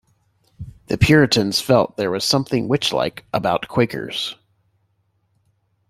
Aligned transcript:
The 0.87 0.97
Puritans 0.97 1.61
felt 1.61 1.95
there 1.95 2.09
was 2.09 2.23
something 2.25 2.67
"witchlike" 2.67 3.19
about 3.31 3.67
Quakers. 3.67 4.35